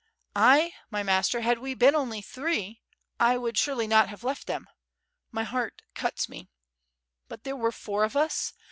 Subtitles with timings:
[0.35, 2.81] "T, my master, had we been only three,
[3.21, 4.65] T would surely not liave left them,....
[5.31, 6.49] my heart cuts me....
[7.27, 8.55] but there were four of us